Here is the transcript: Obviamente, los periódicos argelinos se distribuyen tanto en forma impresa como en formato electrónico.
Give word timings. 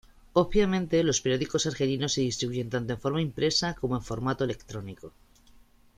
Obviamente, 0.33 1.03
los 1.03 1.21
periódicos 1.21 1.67
argelinos 1.67 2.13
se 2.13 2.21
distribuyen 2.21 2.71
tanto 2.71 2.91
en 2.91 2.99
forma 2.99 3.21
impresa 3.21 3.75
como 3.75 3.95
en 3.95 4.01
formato 4.01 4.43
electrónico. 4.43 5.13